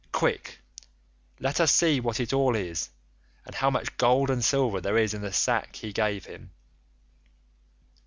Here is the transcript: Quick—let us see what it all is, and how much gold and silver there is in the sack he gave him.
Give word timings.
Quick—let 1.41 1.59
us 1.59 1.71
see 1.71 1.99
what 1.99 2.19
it 2.19 2.33
all 2.33 2.55
is, 2.55 2.89
and 3.45 3.53
how 3.53 3.69
much 3.69 3.97
gold 3.97 4.31
and 4.31 4.43
silver 4.43 4.81
there 4.81 4.97
is 4.97 5.13
in 5.13 5.21
the 5.21 5.31
sack 5.31 5.75
he 5.75 5.93
gave 5.93 6.25
him. 6.25 6.49